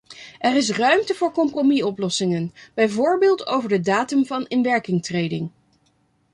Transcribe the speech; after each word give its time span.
Er 0.39 0.55
is 0.55 0.69
ruimte 0.71 1.13
voor 1.13 1.31
compromis-oplossingen, 1.31 2.53
bijvoorbeeld 2.73 3.47
over 3.47 3.69
de 3.69 3.79
datum 3.79 4.25
van 4.25 4.45
inwerkingtreding. 4.47 5.51